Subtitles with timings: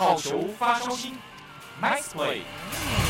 [0.00, 1.14] 好球发烧星
[1.78, 3.09] ，Nice play。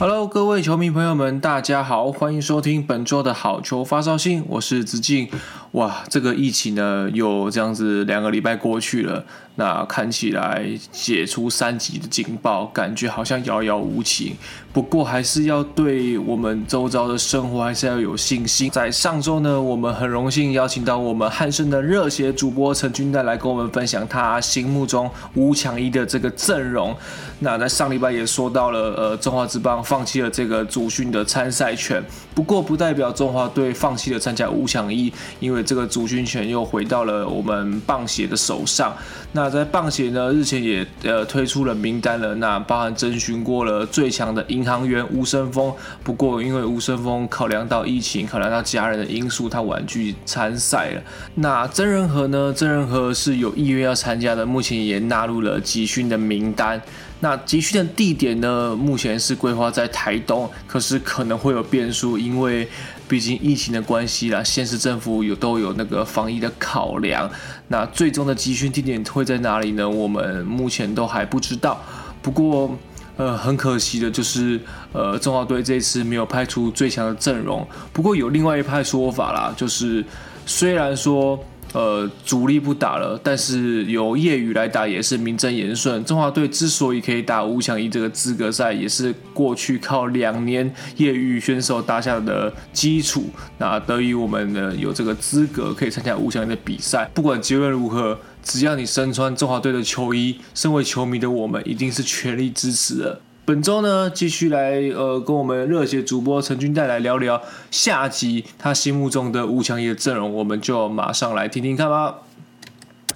[0.00, 5.28] Hello，各位球迷朋友们，大家好，欢迎收听本周的好球发烧星，我是子敬。
[5.72, 9.22] 哇，这个疫情呢，又这样子两个礼拜过去了。
[9.56, 14.34] 那看起来解除三级的警报，感觉好像遥遥无期。
[14.72, 18.70] 不过还是要对我们周遭的生活还是要有信心。
[18.70, 26.96] 在上周呢，我们很荣幸邀请到我们汉森的热血主播陈军代来跟我们分享他心目中五抢一的这个阵容。
[27.42, 32.02] 那在上礼拜也说到了，呃，中华之棒放弃了这个主训的参赛权。
[32.34, 38.94] 不过不代表中华队放弃了参加五强一，因为这个主训权又回到了我们棒协的手上。
[39.32, 45.72] 那在棒协呢，日前也呃推出了名单了，那包含征询过了最强的银行员吴升峰，
[46.04, 51.02] 不过因为吴升峰考量到疫情，考量到家人的因素，他婉拒参赛了。
[51.36, 52.52] 那曾仁和呢？
[52.54, 56.80] 曾仁和是有意愿要参加的，目前也纳入了集训的名单。
[57.22, 58.74] 那集训的地点呢？
[58.74, 62.66] 目前是规划在台东，可是可能会有变数，因为
[63.06, 67.30] 毕竟疫情的关系啦，县市政府有都有那个防疫的考量。
[67.68, 69.86] 那最终的集训地点会在哪里呢？
[69.86, 71.78] 我们目前都还不知道。
[72.22, 72.74] 不过，
[73.18, 74.58] 呃，很可惜的就是，
[74.92, 77.68] 呃，中华队这次没有派出最强的阵容。
[77.92, 80.02] 不过有另外一派说法啦，就是
[80.46, 81.38] 虽然说。
[81.72, 86.04] 呃，主力不打了，但是由业余来打也是名正言顺。
[86.04, 93.26] 中华队之所以可以打五强一这个资格赛，也是过去靠两年业余选手打下的基础。
[93.58, 97.08] 那得以我们呢有这个资格可以参加五强一的比赛。
[97.14, 103.20] 不管结论如何，只要你身穿中华队的球衣，身为球迷的我们一定是全力支持的。
[103.50, 112.20] 本周呢，继续来呃，跟我们热血主播陈军带来聊聊下集他心目中的五强一的阵容，我们就马上来听听看吧。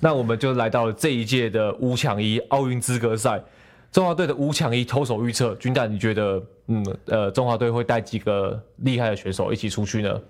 [0.01, 3.41] 那我们就来到了这一届的五强一奥运资格赛，
[3.93, 10.21] 中华队的五强一投手预测，军代你觉得，嗯呃，中华队会带几个厉害的选手一起出去呢？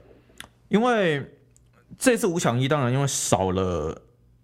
[0.69, 1.25] 因为
[1.99, 3.99] 这次五抢一当然因为少了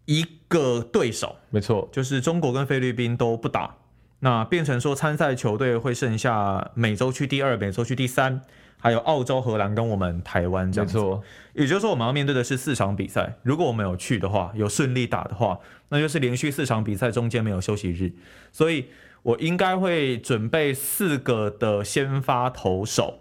[0.06, 3.76] 一个对手，没错，就是中国跟菲律宾都不打。
[4.22, 8.42] 那变成说参赛球队会剩下美洲区第二、美洲区第三，
[8.78, 10.98] 还有澳洲、荷兰跟我们台湾这样子。
[10.98, 11.22] 没错，
[11.54, 13.36] 也就是说我们要面对的是四场比赛。
[13.42, 15.58] 如果我们有去的话，有顺利打的话，
[15.88, 18.12] 那就是连续四场比赛中间没有休息日。
[18.52, 18.86] 所以
[19.22, 23.20] 我应该会准备四个的先发投手，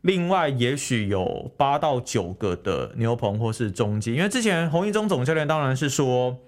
[0.00, 6.38] 另外也许有八到九个的牛棚或是中继，因为之前洪一中总教练当然是说。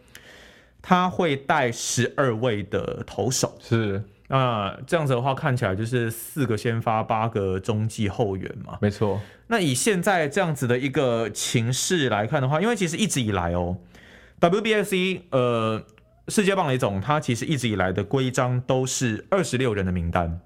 [0.83, 8.79] 他会带十二位的投手，是那，这样子的话看起来就是四个先发，八个中继后援嘛。
[8.81, 9.21] 没错。
[9.49, 13.79] 那以现在这样子的一个情势来看的话，因为其实一直以来哦
[14.41, 15.85] ，WBSC 呃
[16.29, 20.41] 世界棒垒总他其实一直以来的规章都是二十六人的名单。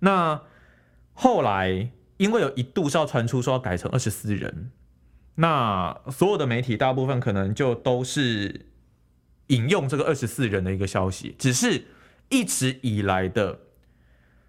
[0.00, 0.42] 那
[1.14, 4.70] 后来因为有一度是要传出说要改成二十四人，
[5.36, 8.66] 那所有的媒体大部分可能就都是。
[9.50, 11.82] 引用这个二十四人的一个消息，只是
[12.28, 13.58] 一直以来的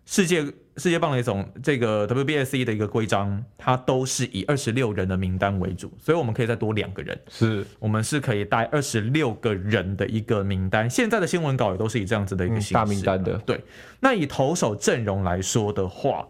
[0.05, 0.45] 世界
[0.77, 10.89] 世界棒垒总这个 WBSC 的一个规章，它都是以二十六人的名单为主，所以我们可以再多两个人，是我们是可以带二十六个人的一个名单。
[10.89, 13.37] 现在的新闻稿也都是以这样子的一个形式、嗯、大名单的。
[13.39, 13.61] 对，
[13.99, 16.27] 那以投手阵容来说的话，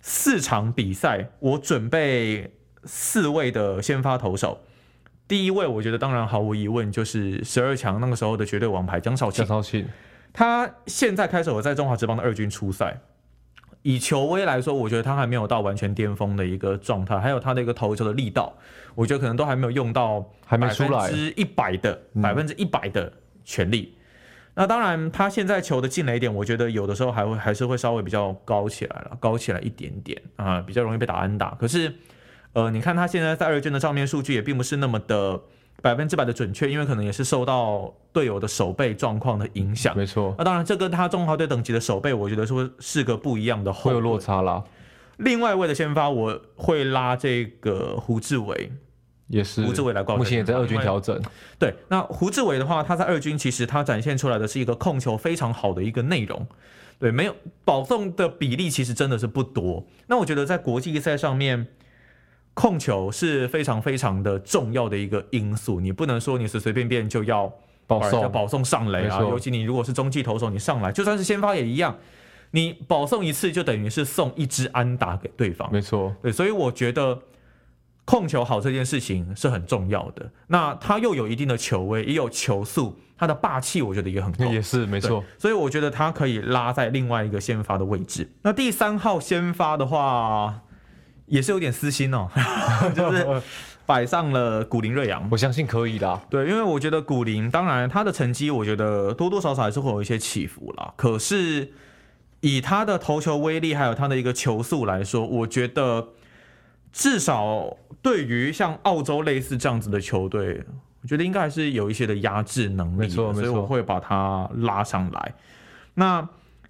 [0.00, 2.52] 四场比赛我准备
[2.84, 4.60] 四位的先发投手。
[5.32, 9.42] 第一位，我觉得当然毫无疑问就是十二强那个时候的绝对王牌江少庆。
[9.46, 9.88] 江少庆，
[10.30, 13.00] 他现在开始我在中华职棒的二军出赛，
[13.80, 18.54] 以球威来说，我觉得他还没有到完全巅峰的一个状态，还有他的一个投球的力道，
[18.94, 23.10] 我觉得可能都还没有用到还没出来百分之一百的百分之一百的
[23.42, 23.96] 全力。
[24.52, 31.56] 那当然，他现在球的进垒点，我觉得有的时候还会还是会稍微比较高起来了，高起来一点点啊，比较容易被打安打。
[31.58, 31.90] 可是。
[32.54, 35.40] 呃，你看他现在在二军的账面数据也并不是那么的
[35.80, 39.96] 百分之百的准确，因为可能也是受到队友的守备状况的影响。
[39.96, 44.62] 没错，那当然这跟他中华队等级的守备，我觉得说是个不一样的，会有落差啦。
[45.16, 48.70] 另外一位的先发，我会拉这个胡志伟，
[49.28, 51.18] 也是胡志伟来挂，目前也在二军调整。
[51.58, 56.46] 对，那胡志伟的话，他在二军其实他展现出来的是一个控球非常好的一个内容，
[56.98, 57.34] 对，没有
[57.64, 59.86] 保送的比例其实真的是不多。
[60.06, 61.68] 那我觉得在国际赛上面。
[62.54, 67.52] 控球是非常非常的重要的一个因素，你不能说你随随便便就要
[67.86, 71.96] 保送保送上垒啊，尤其你如果是中继投手，你上来就算是先发也一样，
[72.50, 75.70] 你保送一次就等于是送一支安打给对方。
[75.72, 77.18] 没错，对，所以我觉得
[78.04, 80.30] 控球好这件事情是很重要的。
[80.48, 84.44] 那他又有一定的球威，也有球速，他的霸气我觉得也很高。
[84.44, 88.30] 也是没错，所以我觉得他可以拉在另外一个先发的位置。
[88.42, 90.60] 那第三号先发的话，
[91.26, 92.28] 也是有点私心哦，
[92.94, 93.42] 就是。
[93.84, 96.22] 摆上了古林瑞阳，我相信可以的。
[96.30, 100.94] 对，因为我觉得古林，当然他的成绩，我觉得多多少少还是会有一些起伏啦。
[100.96, 101.72] 可是
[102.40, 106.10] 以他的投球威力，还有他的一个球速来说，我觉得
[106.92, 110.62] 至少对于像澳洲类似这样子的球队，
[111.02, 112.98] 我觉得应该还是有一些的压制能力。
[112.98, 115.34] 没错，所以我会把他拉上来。
[115.94, 116.26] 那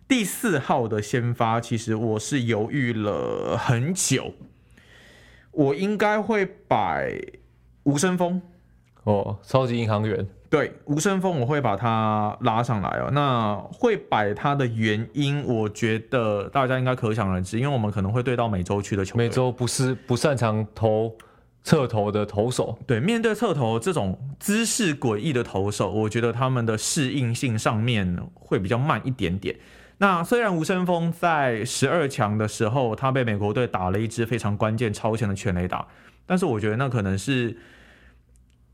[0.09, 4.35] 第四号的先发，其实我是犹豫了很久。
[5.53, 7.15] 我应该会摆
[7.85, 8.41] 吴声峰
[9.05, 10.27] 哦，超级银行员。
[10.51, 13.11] 对，吴声峰我会把他拉上来哦。
[13.11, 21.17] 那会摆他的原因，我觉得大家应该可想而知，因为我们可能会对到美洲区的球队，美洲不是不擅长投
[21.63, 22.79] 侧投的投手。
[22.87, 29.57] 对，面对侧投这种姿势诡异的投手，我觉得他们的适应性上面会比较慢一点点。
[30.03, 35.87] 那虽然吴升峰在十二强的时候，他被美国队打了一支非常关键超前的全垒打，
[36.27, 37.57] 但是我觉得那可能是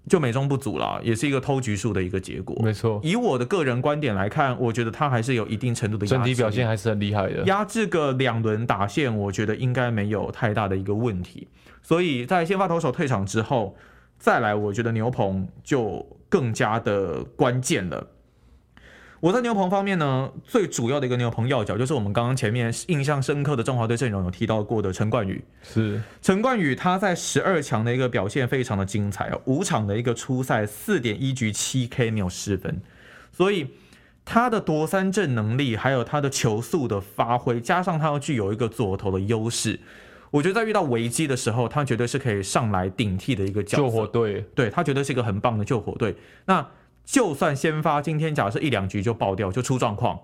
[0.08, 2.58] 就美中不足了，也是一个偷局数的一个结果。
[2.64, 7.44] 没错，以我的个人观点来看，我觉得他还是有一定程度的压制，整体表现还是很厉害的。
[7.44, 11.46] 压制个两轮打线，我觉得应该没有太大的一个问题。
[11.82, 13.76] 所以在先发投手退场之后，
[14.18, 18.06] 再来，我觉得牛棚就更加的关键了。
[19.20, 25.42] 我在牛棚方面呢，最主要的一个牛棚要角就是我们刚刚前面印象深刻的中华队阵容有提到过的陈冠宇。
[25.62, 32.80] 是陈冠宇，他在十二强的一个表现非常的精彩哦，五场的一个初赛四点一局七 K 没有失分，
[33.32, 33.68] 所以
[34.24, 39.80] 他的夺三振能力还有他的球速的发挥，加上他要具有一个左投的优势，
[40.30, 43.82] 我觉得在遇到危机的时候，他绝对是可以上来顶替的一个角色。
[43.82, 46.14] 救火队，对，他绝对是一个很棒的救火队。
[46.46, 46.64] 那
[47.08, 50.20] 就算先发今天假设一两局就爆掉就出状况，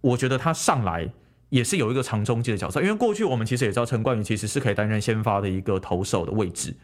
[0.00, 1.08] 我觉得他上来
[1.50, 6.74] 也是有一个长中继的角色，因为过去我们其实也知道陈冠宇其实是可以担任先发的一个投手的位置。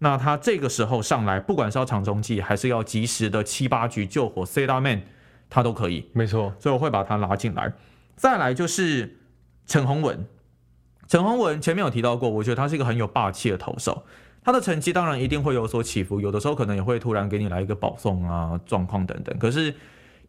[0.00, 5.00] 那他这个时候上来，不管是要长中继还是要及时的七八局救火 C 大 man，
[5.48, 6.10] 他都可以。
[6.12, 7.72] 没错，所以我会把他拉进来。
[8.14, 9.20] 再来就是
[9.64, 10.26] 陈宏文，
[11.08, 14.04] 陈宏文前面有提到过，我觉得他是一个很有霸气的投手。
[14.44, 19.38] 他的成绩当然一定会有所起伏，有的时候可能也会突然给你来一个保送啊，状况等等。
[19.38, 19.72] 可是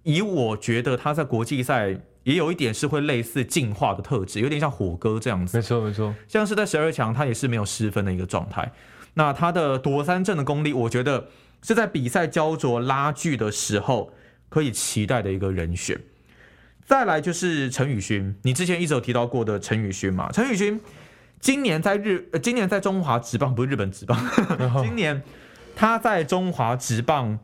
[0.04, 5.58] 以我觉得他在国际赛也有一点是会类似进化的特质，有点像火哥这样子。
[5.58, 8.72] 没错没错，像是在十二强他也是没有失分的一个状态。
[9.16, 11.30] 那他的夺三振的功力，我觉得
[11.64, 14.12] 是在比赛焦灼拉锯的时候
[14.50, 16.00] 可以期待的一个人选。
[16.86, 20.32] 再来就是陈宇勋，你之前一直有提到过的陈宇勋嘛？
[20.32, 20.80] 陈宇勋。
[21.44, 24.18] 今年在日，呃，今年在中华职棒不是日本职棒，
[24.82, 25.22] 今年
[25.76, 27.38] 他在中华职棒，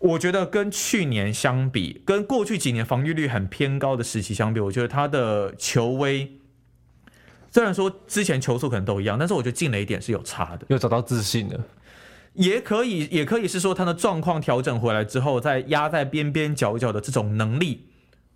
[0.00, 6.32] 我觉得跟去年相比，跟过去几年防御率很偏高的时期相比，我觉得他的球威，
[7.52, 11.60] 虽然说之前球速可能都一样，但是我觉得进了一点是有差的，又找到自信了，
[12.34, 17.84] 也可以，也可以是说他的状况调整回来之后，再压在边边角角的这种能力。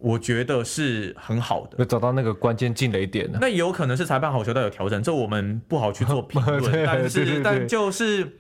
[0.02, 3.38] 我觉得是很好的，就找到那个关键进雷点了。
[3.40, 6.60] 那也有可能是裁判好球带有调整，这我们不好去做评论。
[6.84, 8.38] 但是，但就是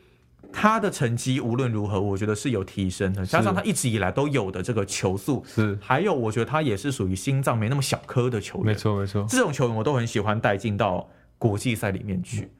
[0.52, 3.24] 他的成绩无论如何，我觉得是有提升的。
[3.24, 8.66] 加上他一直以来都有的这个球速，是还有我觉得他也是属于心脏没那么小颗的球员。
[8.66, 11.08] 没错没错，这种球员我都很喜欢带进到
[11.38, 12.50] 国际赛里面去。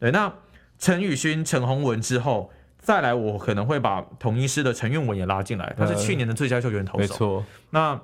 [0.00, 0.32] 对，那
[0.78, 6.98] 陈宇勋、陈宏文之后再来，我可能会把同一师的陈韵文也拉进来，他是去年的最佳球员投手。
[7.00, 8.00] 没错，那。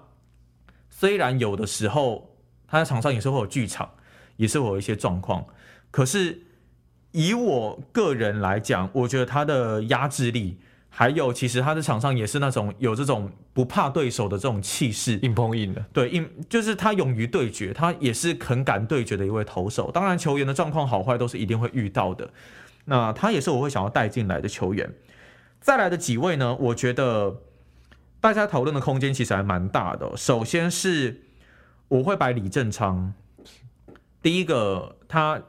[0.95, 2.37] 虽然有的时候
[2.69, 3.91] 他在场上也是会有剧场，
[4.37, 5.45] 也是会有一些状况，
[5.91, 6.43] 可是
[7.11, 10.59] 以我个人来讲，我觉得他的压制力，
[10.89, 15.85] 还有其实他在场上也是那种有这种不怕对手的这种气势，硬碰硬的。
[15.93, 19.91] 对，硬就是他勇于对决，他也是很敢对决的一位投手。
[19.91, 22.31] 当然，球员的状况好坏都是一定会遇到的。
[22.85, 24.95] 那他也是我会想要带进来的球员。
[25.61, 27.43] 再来的几位呢，我觉得。
[28.23, 30.17] 大家讨论的空间其实还蛮大的。
[30.17, 31.23] 首先是
[31.89, 33.13] 我会摆李正昌，
[34.23, 35.43] 第一个他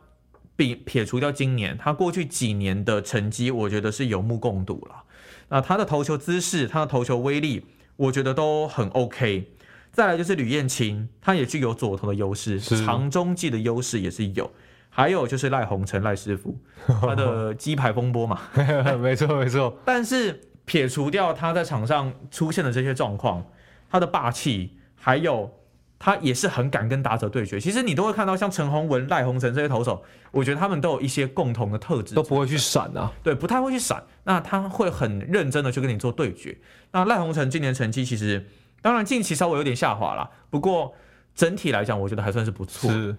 [0.56, 5.04] 比撇除掉今年，他过去几年的成绩，我觉得是有目共睹了。
[5.50, 9.52] 那他的投球姿势，他的投球威力，我觉得都很 OK。
[9.92, 14.52] 再来就是吕燕青，他也具有左投的优势，长中继的优势也是有。
[14.90, 18.42] 还有就是赖鸿成赖师傅，他的 鸡排风波嘛，
[19.00, 19.78] 没错没错。
[19.86, 20.42] 但是。
[20.66, 23.46] 撇除掉他在场上出现的这些状况，
[23.90, 25.52] 他的霸气，还有
[26.00, 27.60] 他也是很敢跟打者对决。
[27.60, 34.04] 其实你都会看到像陈鸿文、赖鸿成这些投手，我觉得他们都有一些共同的特质，都不会去闪啊，对，不太会去闪。
[34.24, 36.58] 那他会很认真的去跟你做对决。
[36.92, 38.46] 那赖鸿成今年成绩其实，
[38.82, 40.94] 当然近期稍微有点下滑了，不过
[41.36, 42.92] 整体来讲，我觉得还算是不错。
[42.92, 43.16] 是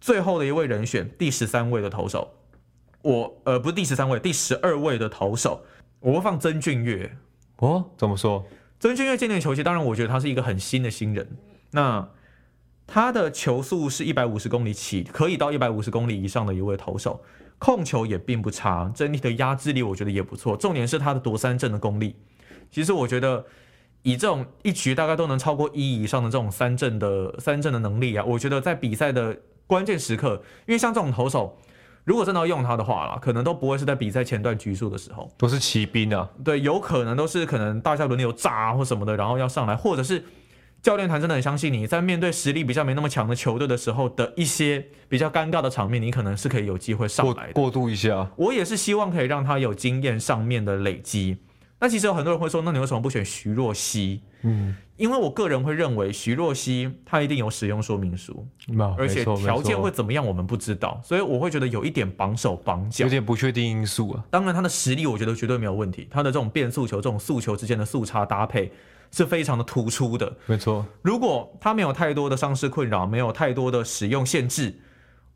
[0.00, 2.34] 最后的一位人选，第十三位的投手，
[3.02, 5.64] 我呃不是第十三位，第十二位的投手，
[6.00, 7.16] 我会放曾俊岳。
[7.56, 8.46] 哦，怎么说？
[8.78, 11.36] 曾俊岳今年球季，当然我觉得他是一个很新的新人。
[11.72, 12.08] 那
[12.86, 17.22] 他的球速是一百五十公里起，可以到一百五十公里以上的一位投手，
[17.58, 20.56] 控球也并不差，整体的压制力我觉得也不错。
[20.56, 22.16] 重点是他的夺三振的功力。
[22.70, 23.44] 其实我觉得
[24.02, 29.36] 以这种一局大概都能超过一以上的这种三振的三振的能力啊，我觉得在比赛的
[29.66, 31.58] 关键时刻，因为像这种投手，
[32.08, 36.28] 如果真的要用他的话啦，可能都不会是在比赛前段局数的时候，都是骑兵啊。
[36.42, 40.24] 对，有可能都是可能大家轮流炸啊或什么的，然后要上来，或者是。
[40.80, 48.30] 教练团真的很相信你，在面对实力比较没那么强的球队的时候的一些比较尴尬的场面，你可能是可以有机会上来过渡一下。
[48.36, 51.36] 我也是希望可以让他有经验上面的累积。
[51.80, 54.22] 那其实有很多人会说，那你为什么不选徐若曦？
[54.42, 58.46] 嗯，因为我个人会认为徐若曦她一定有使用说明书，
[58.96, 64.24] 而且条件会怎么样我们不知道，所以我会觉得有一点绑手绑脚，有点不确定因素啊。
[64.30, 68.72] 当然她的实力我觉得绝对没有问题，她的这种变速球、这种速球之间的速差搭配。
[69.10, 70.84] 是非常的突出的，没错。
[71.00, 74.78] 如果他没有太多的伤势困扰，没有太多的使用限制，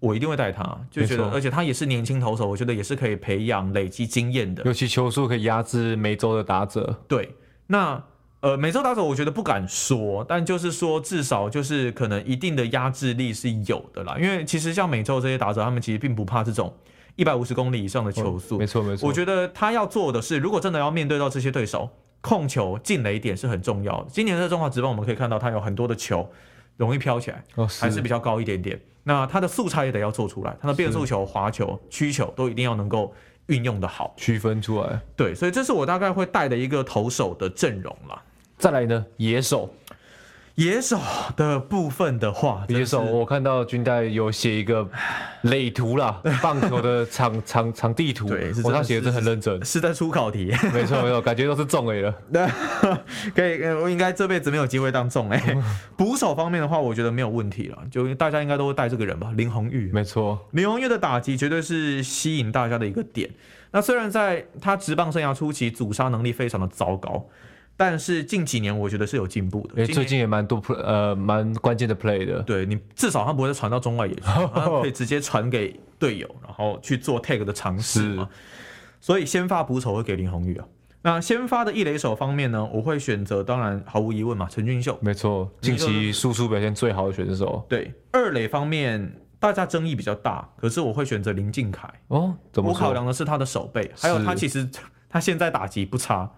[0.02, 0.62] 我一定会带他。
[0.90, 4.62] 就觉得，而且他也是年轻投手，我觉得也是可以培养、累积经验的。
[4.64, 6.99] 尤其球速可以压制每周的打者。
[7.06, 7.37] 对，
[7.68, 8.02] 那
[8.40, 14.18] 呃，每周打者我觉得不敢说，但就是说至少就是可能一定的压制力是有的啦。
[14.21, 16.75] 因为其实像美洲这些打者，他们其实并不怕这种
[17.16, 18.59] 一百五十公里以上的球速。
[18.59, 19.09] 没错没错。
[19.09, 21.88] 我觉得他要做的是，如果真的要面对到这些对手。
[22.25, 24.06] 控球进雷点是很重要的。
[24.09, 26.30] 今年的中华职棒，我们可以看到他有很多的球
[26.76, 27.42] 容易飘起来，
[27.80, 28.80] 还是比较高一点点。
[29.04, 33.12] 那它的速差也得要做出来，它的变速球、滑球、曲球都一定要能够
[33.47, 35.00] 运用的好，区分出来。
[35.16, 38.23] 对，所以这是我大概会带的一个投手的阵容了。
[38.59, 39.68] 再来呢，野手。
[40.56, 41.00] 野手
[41.35, 44.87] 的部分的话，野手我看到军代有写一个
[45.42, 52.47] 垒图啦， 棒球的场 场场地图，对，是他写的是很认真，是，在出考题， 没错没错，感觉都是中 A 了，对，
[53.35, 55.40] 可以，我应该这辈子没有机会当中 A。
[55.97, 63.30] 捕手方面的话，我觉得没有问题了，就大家应该都会带这个人吧，林泓玉，没错，林泓玉的打击绝对是吸引大家的一个点。
[63.71, 67.26] 那虽然在他职棒生涯初期阻杀能力非常的糟糕。
[67.76, 72.41] 但是近几年我觉得是有进步的，最近也蛮多 play 呃蛮关键的 play 的。
[72.43, 74.23] 对，你至少他不会再传到中外野去，
[74.55, 78.29] 他可以直接传给队友，然后去做 tag 的尝试嘛。
[79.00, 80.64] 所以先发捕手会给林泓宇啊。
[81.05, 84.97] 那先发的一垒手方面呢，我会选择，当然毫无疑问嘛，陈俊秀。
[85.00, 87.67] 没错，近期输出表现最好的选手。
[87.69, 91.93] 对，二垒方面大家争议比较大，可是我会选择林敬凯。
[92.07, 92.71] 哦，怎么？
[92.71, 94.71] 我考量的是他的手背，还有他其实
[95.09, 96.31] 他现在打击不差。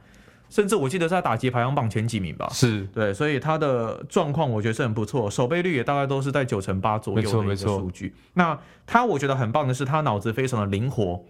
[0.54, 8.14] 甚至我记得是在打击排行榜前几名吧，是对，所以他的状况我觉得是很不错，守备率也大概都是在九成八左右的一个数据。
[8.34, 8.56] 那
[8.86, 11.24] 他我觉得很棒的是，他脑子非常的灵活，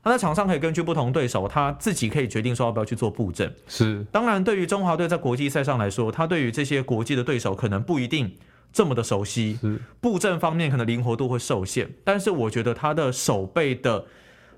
[0.00, 3.52] 他在场上可以根据不同对手，他自己可以决定说要不要去做布阵。
[3.66, 8.32] 是，当然对于中华队在国际赛上来说，他对于这些国际的对手可能不一定
[8.72, 14.04] 这么的熟悉，是布阵方面可能灵活度会受限，但是我觉得他的守备的。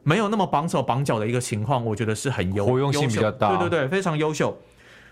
[0.02, 4.56] 没有那么绑手绑脚的一个情况，我觉得是很优，活用性比较大，对对对，非常优秀。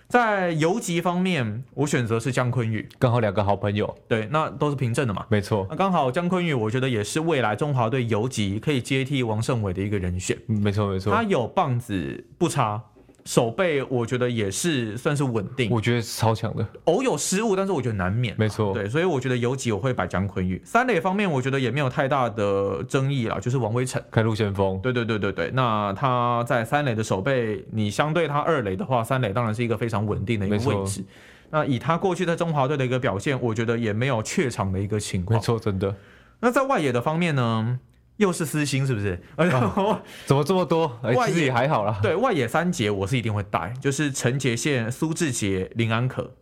[0.08, 5.66] 在游击方面，我选择是姜坤宇，刚好两个好朋友，对，那都是凭证的嘛，没错。
[5.68, 11.12] 那刚好姜坤宇，我觉得也是未来中华队游击可以接替王胜伟的一个人选，没错没错。
[11.12, 12.82] 他有棒子不差。
[13.28, 20.58] 守备我觉得也是算是稳定，我觉得超强的，偶有失误，但是我觉得难免，没错，对，所以我觉得游击我会摆江坤玉。
[20.64, 31.04] 三垒方面我觉得也没有太大的争议啦，就是王威晨开路先锋，对对对对对，那他在三垒的守备，你相对他二垒的话，三垒当然是一个非常稳定的一个位置。
[31.50, 35.94] 那以他过去在中华队的一个表现，我觉得也没有怯场的一个情况，没错，真的。
[36.40, 37.78] 那在外野的方面呢？
[38.18, 39.18] 又是私心是不是？
[39.36, 40.98] 啊、怎么这么多？
[41.02, 41.98] 哎、欸，其实也还好啦。
[42.02, 46.34] 对，外野三杰我是一定会带，就是陈杰宪、苏志杰、林安可。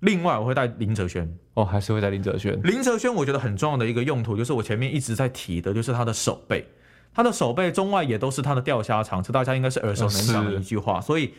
[0.00, 1.28] 另外我会带林哲轩。
[1.54, 2.58] 哦，还是会带林哲轩。
[2.62, 6.64] 林哲轩我觉得很重要的一个用途，就是我前面一直在提的，就是他的手背。
[7.12, 11.00] 他的手背中外野都是他的钓虾场，这大家应该是耳熟能详的一句话。
[11.00, 11.34] 所以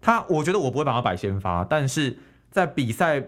[0.00, 2.18] 他，我觉得我不会把他摆先发，但是
[2.50, 3.22] 在比赛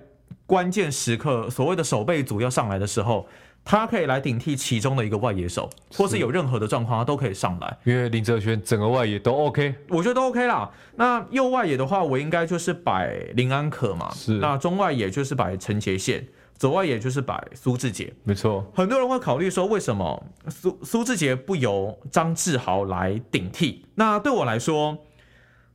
[0.47, 3.28] 关键时刻，所谓的守备组要上来的时候。
[3.64, 7.78] 他可以来顶替其中的一个外野手，或是有任何的状况，他都可以上来。
[7.85, 10.71] 因为林哲轩整个外野都 OK，我觉得都 OK 啦。
[10.97, 14.11] 那右外野的话，我应该就是摆林安可嘛。
[14.12, 14.33] 是。
[14.35, 16.26] 那中外野就是摆陈杰宪，
[16.59, 18.69] 左外野就是摆苏志杰，没错。
[18.75, 23.87] 很多人会考虑说，为什么苏苏志杰不由张志豪来顶替？
[23.95, 24.99] 那对我来说，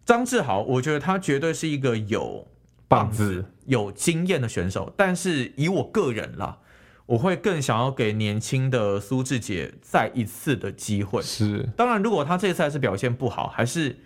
[0.06, 2.46] 张志豪，我觉得他绝对是一个有
[2.89, 4.94] 棒子、有经验的选手。
[4.98, 6.58] 但是以我个人啦，
[7.08, 11.20] 我会更想要给年轻的苏志杰再一次的机会。
[11.24, 13.98] 是，当然，如果他这次还是表现不好，还是。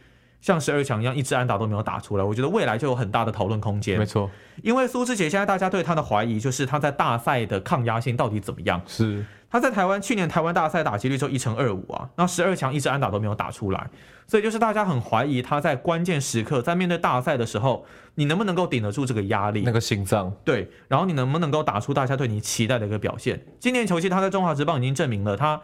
[0.41, 3.99] 像十二强一样，一支安打都没有打出来，我觉得未来就有很大的讨论空间。
[3.99, 4.27] 没错，
[4.63, 8.81] 因为苏志杰现在大家对他的怀疑就是他在大赛的抗压性到底怎么样？
[8.87, 13.89] 是他在台湾去年台湾大赛打击率就一成二五啊，那十二强一支安打都没有打出来，
[14.25, 19.63] 所以就是大家很怀疑他在关键时刻，在面对大赛的时候，你能不能够顶得住这个压力？
[19.65, 23.45] 那个心脏对，然后你能不能够打出大家对你期待的一个表现？
[23.59, 25.61] 今年球季他在中华职棒已经证明了他。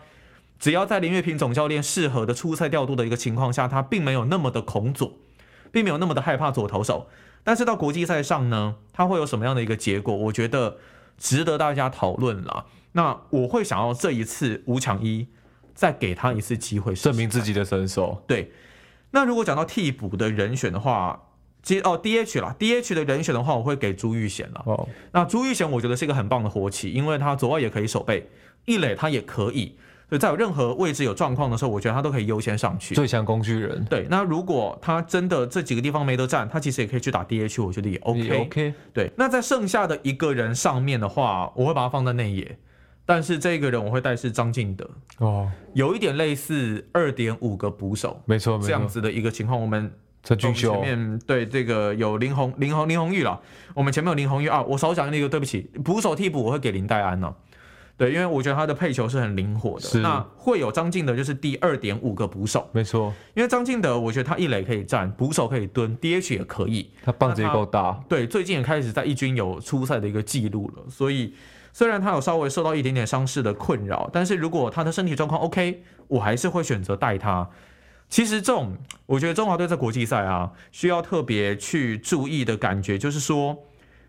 [0.60, 5.14] 只要在林月平总教练适合的出赛调度的一个情况下，他并没有那么的恐左，
[5.72, 7.08] 并没有那么的害怕左投手。
[7.44, 10.14] 但是到国际赛上呢，他会有什么样的一个结果？
[10.14, 10.78] 我觉得
[11.18, 12.66] 值得大家讨论了。
[12.98, 15.28] 那我会想要这一次吴强一
[15.76, 18.24] 再给他一次机会试试，证明自己的身手。
[18.26, 18.52] 对。
[19.12, 21.28] 那如果讲到替补的人选的话，
[21.62, 24.64] 其实哦 DH 啦，DH 的人选的话，我会给朱玉贤了。
[24.66, 24.90] 哦。
[25.12, 28.28] 那朱玉贤我觉得是一个很棒的活棋，因为他左外也可以守备，
[28.66, 29.78] 一垒他也可以。
[30.10, 32.96] 所以在有任何位置有状况的时候，我觉得他都可以优先上去。
[32.96, 33.86] 最强工具人。
[33.86, 38.42] 对，那如果他真的这几个地方没得站，他其实也可以去打 DH，我觉得也 OK。
[38.42, 38.74] OK。
[38.94, 42.58] 对，那在剩下的一个人上面的话，我会把他放在内野，
[43.08, 44.88] 但是这个人我会带是张敬德。
[45.18, 49.60] 哦，有一点类似二点五个捕手，没错，这样子的一个情况。
[49.60, 53.42] 我们陈俊秀前面对这个有林红林红林红玉了，
[53.74, 57.34] 我们前面有林红玉啊，我少讲那个，对不起，捕手替补我会给林黛安呢。
[57.96, 60.00] 对，因为我觉得他的配球是很灵活的。
[60.02, 62.70] 那会有张敬德，就是第二点五个捕手。
[62.72, 66.92] 没错，因为张敬德，我觉得他一垒可以站，捕手可以蹲，DH 也可以。
[67.04, 68.00] 他棒子也够大。
[68.08, 70.84] 对，最近也开始在一军有出赛的一个记录了。
[70.92, 71.34] 所以
[71.78, 77.48] 虽然他有稍微受到一点点伤势的困扰，但是如果他的身体状况 OK，我还是会选择带他。
[78.10, 83.60] 其实这种，我觉得中华队在国际赛啊，需要特别去注意的感觉，就是说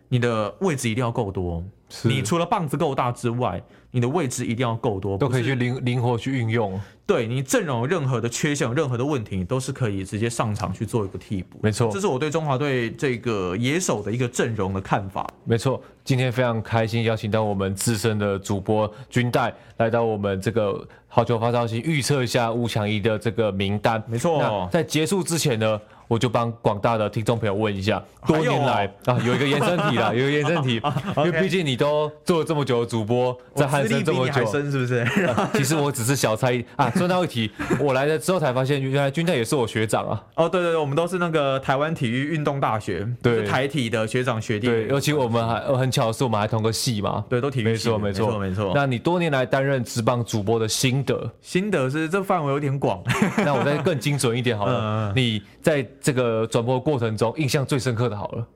[0.07, 1.63] 你的位置一定要够多。
[2.03, 6.79] 你除了棒子够大之外，你的位置一定要够多，都可以去灵灵活去运用。
[7.07, 11.57] 对，你阵容有任何的缺陷、有任何的问题，你都是可以直接上场去做一个替补。
[11.63, 15.27] 没错，这是我对中华队这个野手的一个阵容的看法。
[15.43, 24.03] 没错，今天非常开心邀请到我们资深的主播军代来到我们这个好球发烧星，预测一下吴强一的这个名单。
[24.07, 30.81] 没错，在结束之前呢，我就帮广大的听众朋友问一下，多年来啊，有一个延伸题啦， 有一个延伸题，
[31.17, 35.07] 因为毕竟你都做了这么久的主播，在汉森这么久，是不是？
[35.53, 36.89] 其实我只是小猜啊。
[36.95, 40.23] 说到一题，我来了之后才发现，原来军代也是我学长啊。
[40.33, 44.65] 哦，对对对，我们都是那个台湾体育运动大学，对，台体的学长学弟。
[44.65, 47.23] 对，尤其我们还很巧的是，我们还同个系嘛。
[47.29, 47.69] 对，都体育系。
[47.69, 48.71] 没错，没错，没错。
[48.73, 51.31] 那你多年来担任职棒主播的心得？
[51.39, 52.99] 心得是这范围有点广。
[53.37, 55.13] 那我再更精准一点好了。
[55.15, 58.47] 你在这个转播过程中印象最深刻的好了，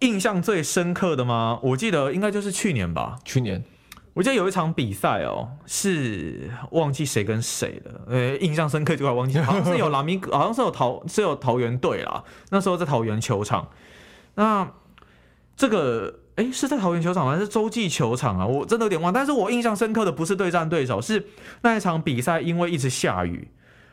[0.00, 1.58] 印象最深刻的吗？
[1.62, 3.18] 我记得应该就是去年吧。
[3.24, 3.62] 去年，
[4.14, 12.24] 我记得有一场比赛哦，是忘记谁跟谁了，呃，印象深刻就快忘记， 好像是有拉米，好像是有桃，是有桃园队啦。
[12.50, 13.68] 那时候在桃园球场，
[14.34, 14.72] 那
[15.56, 18.46] 这个哎是在桃园球场还是洲际球场啊？
[18.46, 19.12] 我真的有点忘。
[19.12, 21.26] 但是我印象深刻的不是对战对手，是
[21.62, 23.48] 那一场比赛，因为一直下雨，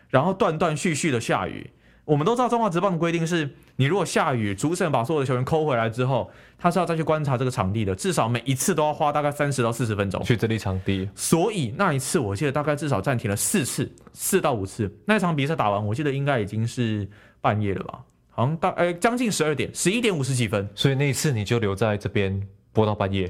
[0.10, 1.72] 然后断断续续的下雨。
[2.08, 11.10] 我们都知道中华职棒的规定是，你如果下雨，主审把所有的球员抠回来之后，他是要再去观察这个场地的，至少每一次都要花大概三十到四十分钟去整理场地。
[11.14, 14.90] 所以那一次我记得大概至少暂停了四次，四到五次。
[15.06, 17.06] 那场比赛打完，我记得应该已经是
[17.42, 18.00] 半夜了吧？
[18.30, 20.66] 好像大呃将近十二点，十一点五十几分。
[20.74, 22.42] 所以那一次你就留在这边
[22.72, 23.30] 播到半夜？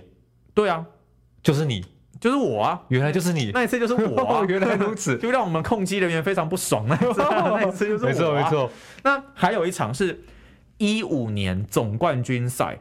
[0.53, 0.85] 对啊，
[1.41, 1.83] 就是你。
[2.19, 6.85] 就是我啊，原来就是你，那一次就是我啊， 原来如此，就让我们控机人员非常不爽。
[6.87, 8.71] 那一次，那一次就是我啊，没错没错。
[9.03, 10.23] 那还有一场是
[10.77, 12.79] 一五年总冠军赛，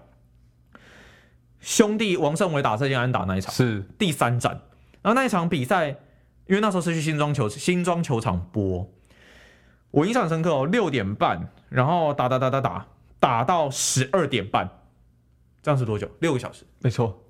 [1.61, 3.85] 兄弟王胜伟打这件安打那一场是。
[3.99, 4.53] 第三战，
[5.03, 5.89] 然后那一场比赛，
[6.47, 8.91] 因为那时候是去新庄球新庄球场播，
[9.91, 12.87] 我印象深刻哦，六点半，然后打打打打打
[13.19, 14.69] 打到十二点半，
[15.63, 16.09] 这样是多久？
[16.21, 17.23] 六个小时，没错。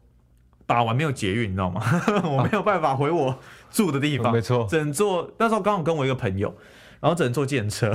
[0.67, 1.83] 打完没有捷运，你知道吗？
[2.25, 3.39] 我没有办法回我
[3.71, 4.67] 住的地方，啊、没错。
[4.69, 6.55] 只能坐那时候刚好跟我一个朋友，
[7.01, 7.95] 然后只能坐电车。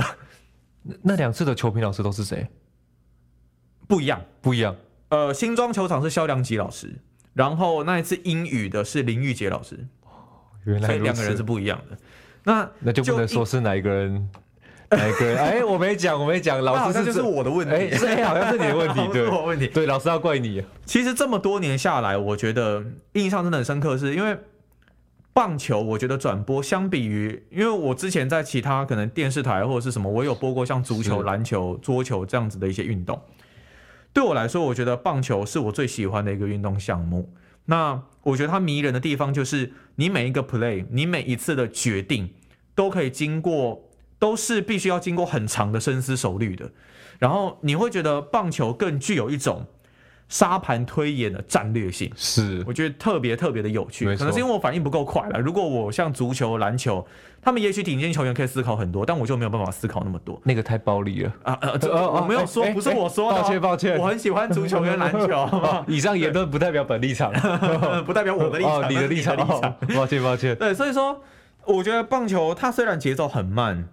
[1.02, 2.48] 那两次的球评老师都是谁？
[3.86, 4.74] 不一样，不一样。
[5.10, 6.98] 呃，新庄球场是萧良吉老师，
[7.34, 9.86] 然后那一次英语的是林玉杰老师。
[10.64, 11.98] 原来两个人是不一样的。
[12.44, 14.30] 那那就不能说是哪一个人
[14.98, 20.62] 哎，对，哎，我没讲，我没讲，老师这就是我的问题，哎，是哎，好像是你的问题， 对，我问题，对，老师要怪你。
[20.84, 24.36] 其实这么多年下来，我觉得印象真的很深刻，是因为
[25.32, 33.18] 棒球，我觉得转播相比于，因为我之前在其他可能电视台或者是什么，我有播过像足球、篮球、桌球这样子的一些运动。
[34.12, 37.32] 对我来说，我觉得棒球是我最喜欢的一个运动项目。
[37.64, 42.28] 那我觉得它迷人的地方就是，你每一个 play，你每一次的决定，
[42.74, 43.80] 都可以经过，
[44.22, 46.70] 都是必须要经过很长的深思熟虑的。
[47.18, 49.66] 然后你会觉得棒球更具有一种。
[50.28, 55.38] 沙盘推演的战略性是，我觉得特别特别的有趣，可能是因为我反应不够快了。
[55.38, 57.06] 如果我像足球、篮球，
[57.42, 60.40] 他们也许顶尖球员可以思考很多，但我就没有办法思考那么多。
[60.42, 61.58] 那个太暴力了啊！
[61.60, 63.42] 呃，我没有说，不是我说的。
[63.42, 65.46] 抱歉，抱歉，我很喜欢足球跟篮球。
[65.86, 67.30] 以上言论不代表本立场，
[68.06, 69.36] 不代表我的立场， 你的立场。
[69.94, 70.56] 抱歉，抱歉。
[70.56, 71.20] 对，所以说，
[71.66, 73.86] 我觉得棒球它虽然节奏很慢。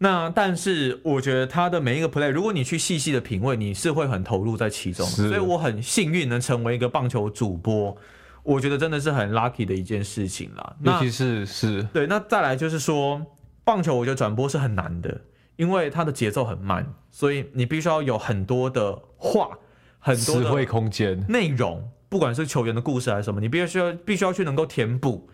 [0.00, 5.04] 那但是我觉得他的每一个 play，如果你去细细的品味，你是会很投入在其中。
[5.06, 7.96] 所以我很幸运能成为一个棒球主播，
[8.44, 10.76] 我觉得真的是很 lucky 的一件事情啦。
[10.82, 13.20] 尤其是是对，那再来就是说，
[13.64, 15.20] 棒球我觉得转播是很难的，
[15.56, 19.58] 因为它的节奏很慢，所以你必须要有很多的话，
[19.98, 25.28] 很多的词汇空间内容，不管是球员的故事还是什么，你必须要必须要去能够填补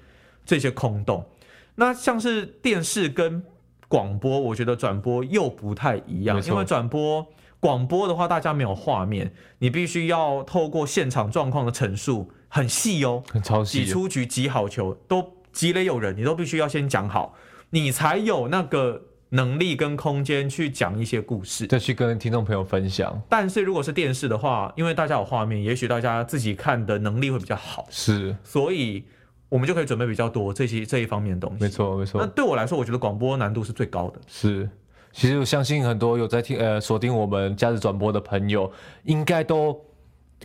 [0.47, 1.29] 这些空洞。
[1.75, 3.45] 那像是电视跟
[3.89, 7.27] 广播我觉得转播又不太一样，因为转播
[7.61, 17.35] 广播的话，大家没有画面，你必须要透过现场状况的陈述，很细哦，很超细，几出局几好球都积累有人，你都必须要先讲好，
[17.71, 23.23] 你才有那个能力跟空间去讲一些故事，再去跟听众朋友分享。
[23.29, 29.05] 但是如果是电视的话，因为大家有画面，也许大家自己看的能力会比较好，是，所以。
[29.49, 31.63] 我们就可以准备比较多这些这一方面的东西。
[31.63, 32.21] 没错，没错。
[32.21, 34.21] 那对我来说，我觉得广播难度是最高的。
[34.27, 34.69] 是，
[35.13, 38.71] 其实我相信很多有在听呃锁定我们假日转播的朋友，
[39.05, 39.79] 应该都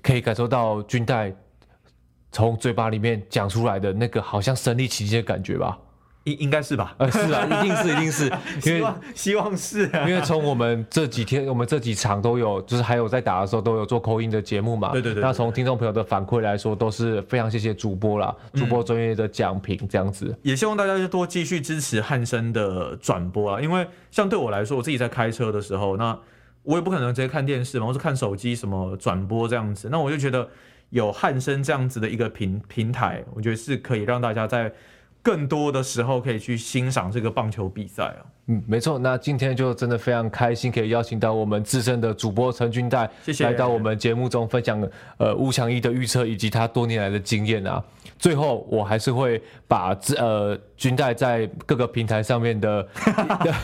[0.03, 1.33] 可以感受到军代
[2.31, 5.77] 从嘴巴里面讲出来的那个好像身临其境的感觉吧。
[6.29, 6.93] 应应该是吧？
[6.97, 8.25] 呃，是啊，一定是，一定是，
[8.69, 14.91] 因为希望希望是、啊，因为从我们这几天，我们这几场都有，就是还有在打的时候都有做 call in 的节目嘛。
[14.91, 15.23] 对对对，对。
[15.23, 20.35] 那从听众朋友的反馈来说，都是非常谢谢主播啦，主播专业的讲评这样子、嗯。
[20.43, 26.17] 也希望大家就多继续支持汉声的转播啊，因为像对我来说，我自己在开车的时候，那
[26.63, 30.47] 我也不可能直接看电视嘛，或是看手机什么转播这样子，那我就觉得
[30.89, 34.71] 有汉声这样子的一个平平台，我觉得是可以让大家在。
[35.29, 38.97] 更多的时候可以去欣赏这个棒球比赛啊，嗯，没错。
[38.97, 44.83] 那今天就真的非常开心，可以邀请到我们资深的主播陈君代，谢谢，来到我们节目中分享
[45.17, 47.83] 呃吴强一的预测以及他多年来的经验啊。
[48.17, 52.87] 最后，我还是会把呃军代在各个平台上面的
[53.45, 53.55] 的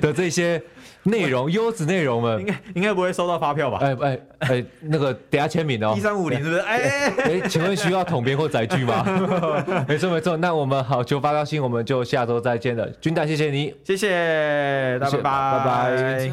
[0.00, 0.60] 的这些。
[1.04, 3.78] 内容优质内容们，应该应该不会收到发票吧？
[3.82, 5.94] 哎哎哎，那个等下签名哦。
[5.96, 6.60] 一三五零是不是？
[6.60, 9.04] 哎哎，请问需要统编或载具吗？
[9.86, 12.88] 没错没错，那我们好球发烧星，我们就下周再见了。
[13.00, 16.32] 军大，谢谢你，谢谢，拜拜拜拜。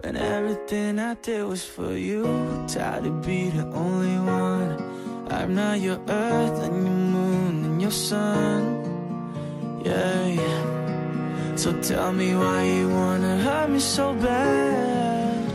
[0.00, 2.22] When everything I did was for you,
[2.68, 5.26] tired to be the only one.
[5.28, 9.82] I'm not your earth and your moon and your sun.
[9.84, 11.56] Yeah, yeah.
[11.56, 15.50] So tell me why you wanna hurt me so bad.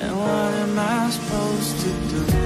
[0.00, 2.45] And what am I supposed to do?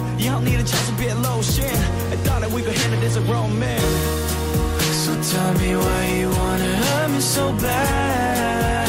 [0.61, 1.71] feeling just a bit low shit.
[2.11, 3.81] I thought that we could handle this a man
[5.03, 8.87] So tell me why you wanna hurt me so bad.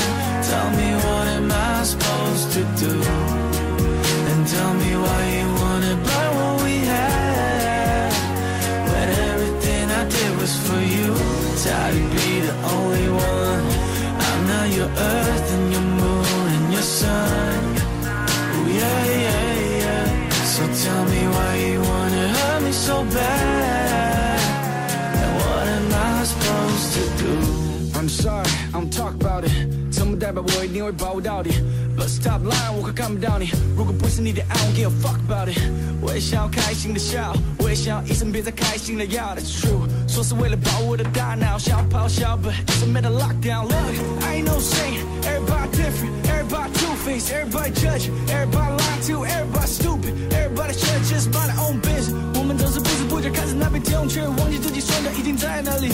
[0.50, 2.94] Tell me what am I supposed to do?
[4.30, 8.12] And tell me why you wanna burn what we had.
[8.90, 11.14] When everything I did was for you.
[11.64, 12.12] Tired
[30.51, 31.51] 我一定会把握到底？
[31.97, 33.49] But stop lying，我可看不到你。
[33.75, 35.60] 如果不是你的爱，I don't give a fuck about it。
[36.01, 39.36] 我也想要开心的笑，我也想要一生别再开心的药。
[39.36, 50.73] That's true，说是为了保护我的大脑，想要咆哮，but it's a mental lockdown。Look，I ain't no saint，everybody different，everybody two face，everybody judge，everybody lie to，everybody stupid，everybody
[50.73, 51.90] should just mind their own business。
[53.22, 55.92] 着看着那杯酒，却忘记自己双脚已经在哪里。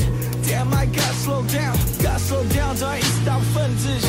[0.49, 4.07] Damn, my God, slow down, God, slow down，早已意识到愤自己。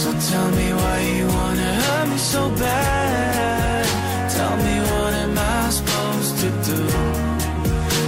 [0.00, 3.84] So tell me why you wanna hurt me so bad.
[4.30, 6.80] Tell me what am I supposed to do?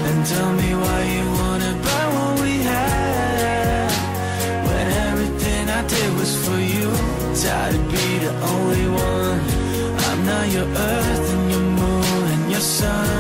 [0.09, 3.93] And tell me why you wanna burn what we had.
[4.65, 6.89] When everything I did was for you.
[7.43, 9.41] Tired of be the only one.
[10.09, 13.12] I'm not your earth and your moon and your sun.